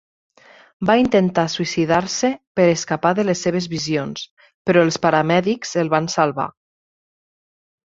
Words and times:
Va 0.89 0.93
intentar 1.01 1.43
suïcidar-se 1.55 2.31
per 2.61 2.65
escapar 2.77 3.11
de 3.21 3.27
les 3.29 3.45
seves 3.49 3.69
visions, 3.75 4.25
però 4.71 4.85
els 4.89 4.99
paramèdics 5.07 5.77
el 5.85 5.95
van 5.95 6.11
salvat. 6.19 6.59